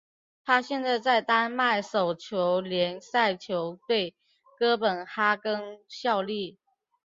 [0.43, 4.15] 他现在在丹麦手球联赛球队
[4.57, 6.57] 哥本哈根效力。